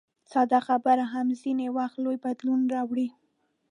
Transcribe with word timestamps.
ساده 0.31 0.59
خبره 0.67 1.03
هم 1.13 1.27
ځینې 1.41 1.67
وخت 1.77 1.95
لوی 2.03 2.17
بدلون 2.25 2.61
راولي. 2.73 3.07